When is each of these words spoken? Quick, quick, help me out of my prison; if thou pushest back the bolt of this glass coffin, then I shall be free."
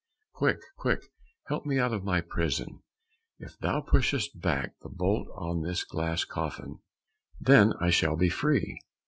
Quick, 0.33 0.61
quick, 0.79 1.03
help 1.45 1.63
me 1.67 1.77
out 1.77 1.93
of 1.93 2.03
my 2.03 2.21
prison; 2.21 2.81
if 3.37 3.55
thou 3.59 3.81
pushest 3.81 4.41
back 4.41 4.73
the 4.79 4.89
bolt 4.89 5.27
of 5.35 5.61
this 5.61 5.83
glass 5.83 6.25
coffin, 6.25 6.79
then 7.39 7.73
I 7.79 7.91
shall 7.91 8.15
be 8.17 8.29
free." 8.29 8.79